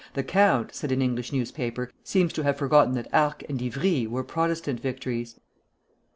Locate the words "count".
0.23-0.73